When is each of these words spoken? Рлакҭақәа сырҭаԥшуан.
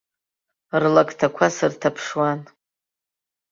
Рлакҭақәа 0.81 1.47
сырҭаԥшуан. 1.55 2.39